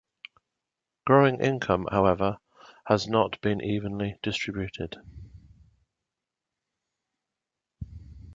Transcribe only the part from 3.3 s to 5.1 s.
being evenly distributed.